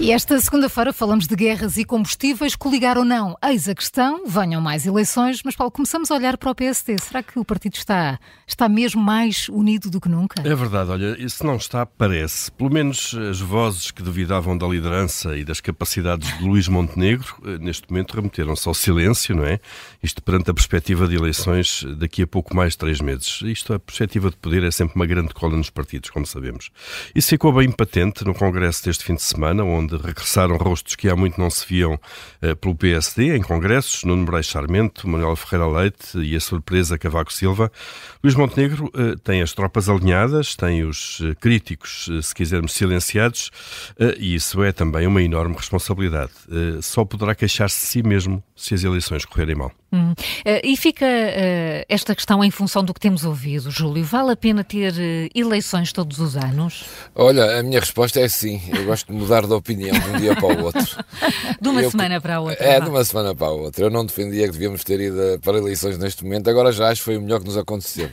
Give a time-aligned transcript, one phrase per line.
[0.00, 3.36] E esta segunda-feira falamos de guerras e combustíveis, coligar ou não.
[3.44, 6.98] Eis a questão, venham mais eleições, mas Paulo, começamos a olhar para o PSD.
[6.98, 10.42] Será que o partido está, está mesmo mais unido do que nunca?
[10.42, 12.50] É verdade, olha, isso não está, parece.
[12.50, 17.58] Pelo menos as vozes que duvidavam da liderança e das capacidades de Luís Montenegro, eh,
[17.58, 19.60] neste momento remeteram-se ao silêncio, não é?
[20.02, 23.40] Isto perante a perspectiva de eleições daqui a pouco mais de três meses.
[23.42, 26.70] Isto, a perspectiva de poder, é sempre uma grande cola nos partidos, como sabemos.
[27.14, 31.08] Isso ficou bem patente no congresso deste fim de semana, onde onde regressaram rostos que
[31.08, 35.66] há muito não se viam uh, pelo PSD, em congressos, Nuno Moraes Charmento, Manuel Ferreira
[35.70, 37.70] Leite e a surpresa Cavaco Silva.
[38.22, 43.50] Luís Montenegro uh, tem as tropas alinhadas, tem os uh, críticos, se quisermos, silenciados,
[44.18, 46.32] e isso é também uma enorme responsabilidade.
[46.80, 49.72] só poderá queixar-se de si mesmo se as eleições correrem mal.
[49.94, 50.14] Hum.
[50.64, 51.04] e fica
[51.86, 54.02] esta questão em função do que temos ouvido, Júlio.
[54.02, 54.94] Vale a pena ter
[55.34, 56.84] eleições todos os anos?
[57.14, 58.60] Olha, a minha resposta é sim.
[58.74, 60.82] Eu gosto de mudar de opinião opinião de um dia para o outro.
[61.60, 62.64] de uma eu, semana para a outra.
[62.64, 63.84] É, de uma semana para a outra.
[63.84, 67.04] Eu não defendia que devíamos ter ido para eleições neste momento, agora já acho que
[67.04, 68.10] foi o melhor que nos aconteceu.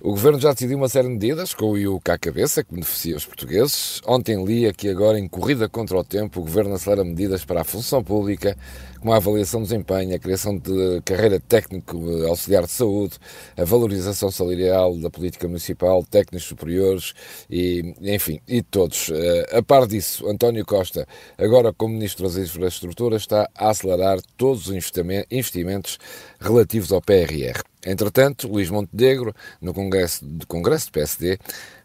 [0.00, 3.16] O governo já decidiu uma série de medidas, com o IUC à cabeça, que beneficia
[3.16, 4.00] os portugueses.
[4.06, 7.64] Ontem lia que agora, em corrida contra o tempo, o governo acelera medidas para a
[7.64, 8.56] função pública,
[9.00, 13.18] como a avaliação de desempenho, a criação de carreira técnico auxiliar de saúde,
[13.56, 17.12] a valorização salarial da política municipal, técnicos superiores
[17.50, 19.10] e, enfim, e todos.
[19.12, 24.68] Eh, a par disso, António Costa, agora como Ministro das Infraestruturas, está a acelerar todos
[24.68, 24.74] os
[25.28, 25.98] investimentos
[26.38, 27.64] relativos ao PRR.
[27.90, 31.38] Entretanto, Luís Montenegro, no Congresso, Congresso do PSD,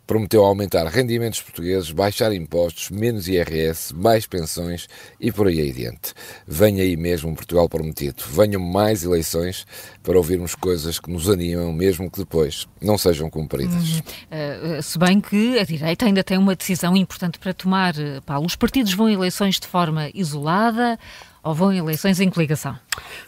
[0.06, 4.88] prometeu aumentar rendimentos portugueses, baixar impostos, menos IRS, mais pensões
[5.20, 6.14] e por aí adiante.
[6.46, 8.24] Venha aí mesmo um Portugal prometido.
[8.28, 9.66] Venham mais eleições
[10.02, 13.74] para ouvirmos coisas que nos animam, mesmo que depois não sejam cumpridas.
[13.74, 14.78] Uhum.
[14.78, 17.94] Uh, se bem que a direita ainda tem uma decisão importante para tomar,
[18.26, 18.46] Paulo.
[18.46, 21.00] Os partidos vão a eleições de forma isolada
[21.44, 22.80] ou vão eleições em coligação?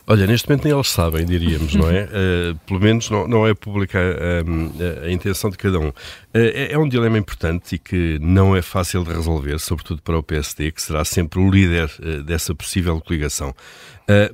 [0.07, 2.03] Olha, neste momento nem eles sabem, diríamos, não é?
[2.03, 3.99] Uh, pelo menos não, não é pública
[4.47, 4.71] um,
[5.03, 5.89] a, a, intenção de cada um.
[5.89, 5.93] Uh,
[6.33, 10.23] é, é, um dilema importante e que não é fácil de resolver, sobretudo para o
[10.23, 13.53] PSD, que será sempre o líder uh, dessa possível coligação.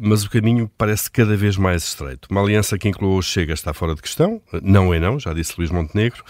[0.02, 2.28] mas o caminho parece cada vez mais estreito.
[2.30, 5.54] Uma aliança que inclua o Chega está fora de questão, não é não, já disse
[5.58, 6.22] Luís Montenegro,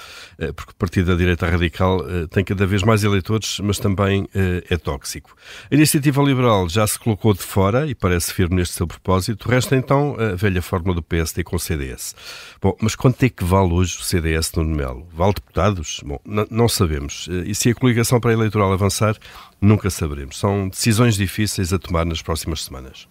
[0.56, 4.28] porque o partido da direita radical tem cada vez mais eleitores, mas também
[4.70, 5.36] é tóxico.
[5.72, 9.50] A iniciativa liberal já se colocou de fora e parece firme neste seu propósito.
[9.50, 12.16] Resta então a velha fórmula do PSD com o CDS.
[12.62, 15.07] Bom, mas quanto é que vale hoje o CDS no Melo?
[15.13, 16.02] Vale deputados?
[16.06, 16.19] Bom,
[16.50, 17.28] não sabemos.
[17.46, 19.18] E se a coligação pré-eleitoral avançar,
[19.59, 20.38] nunca saberemos.
[20.38, 23.07] São decisões difíceis a tomar nas próximas semanas.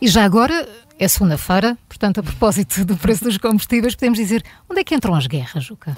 [0.00, 4.80] E já agora, é segunda-feira, portanto, a propósito do preço dos combustíveis, podemos dizer onde
[4.80, 5.96] é que entram as guerras, Juca?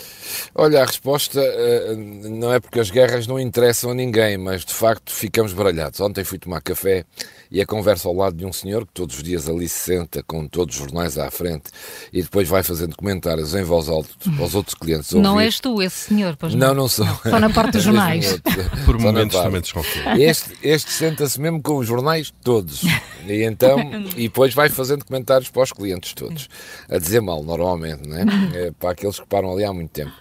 [0.54, 4.72] Olha, a resposta uh, não é porque as guerras não interessam a ninguém, mas de
[4.72, 6.00] facto ficamos baralhados.
[6.00, 7.04] Ontem fui tomar café
[7.50, 10.22] e a conversa ao lado de um senhor que todos os dias ali se senta
[10.22, 11.70] com todos os jornais à frente
[12.12, 14.08] e depois vai fazendo comentários em voz alta
[14.40, 15.12] aos outros clientes.
[15.12, 15.22] Ouvir.
[15.22, 16.68] Não és tu esse senhor, pois não?
[16.68, 17.06] Não, não sou.
[17.22, 18.40] Só na parte dos jornais.
[18.84, 20.02] Por momentos também desconfio.
[20.18, 22.82] Este, este senta-se mesmo com os jornais todos.
[23.26, 23.73] E então,
[24.16, 26.48] e depois vai fazendo comentários para os clientes todos,
[26.88, 28.24] a dizer mal, normalmente, né?
[28.54, 30.12] É, para aqueles que param ali há muito tempo.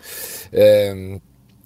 [0.52, 1.20] É,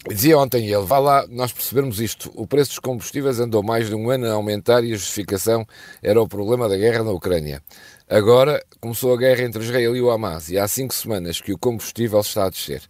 [0.08, 2.32] Dizia ontem ele, vá lá, nós percebemos isto.
[2.34, 5.68] O preço dos combustíveis andou mais de um ano a aumentar e a justificação
[6.02, 7.62] era o problema da guerra na Ucrânia.
[8.10, 11.58] Agora começou a guerra entre Israel e o Hamas e há cinco semanas que o
[11.58, 12.82] combustível está a descer.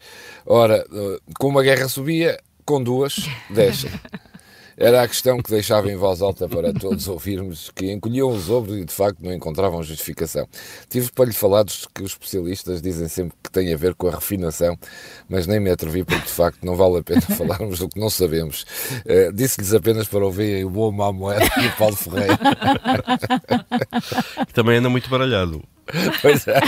[0.46, 3.16] Ora, eh, com uma guerra subia, com duas,
[3.50, 3.90] deixa.
[4.78, 8.78] Era a questão que deixava em voz alta para todos ouvirmos, que encolhiam os ombros
[8.78, 10.48] e de facto não encontravam justificação.
[10.88, 14.08] Tive para lhe falar dos que os especialistas dizem sempre que tem a ver com
[14.08, 14.78] a refinação,
[15.28, 18.10] mas nem me atrevi porque de facto não vale a pena falarmos do que não
[18.10, 18.68] sabemos.
[19.04, 22.38] Uh, Disse-lhes apenas para ouvirem o bom moeda e o Paulo Ferreira.
[24.46, 25.64] que também anda muito baralhado.
[26.22, 26.60] Pois é.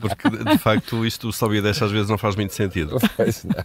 [0.00, 2.98] Porque de facto isto sobe e deixa às vezes não faz muito sentido.
[3.16, 3.64] Pois não.